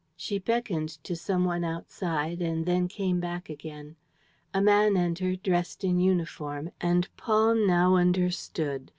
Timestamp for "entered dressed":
4.97-5.83